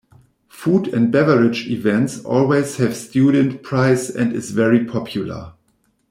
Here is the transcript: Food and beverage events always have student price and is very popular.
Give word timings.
Food 0.49 0.87
and 0.87 1.11
beverage 1.11 1.67
events 1.67 2.25
always 2.25 2.77
have 2.77 2.95
student 2.95 3.61
price 3.61 4.09
and 4.09 4.33
is 4.33 4.49
very 4.49 4.83
popular. 4.83 5.53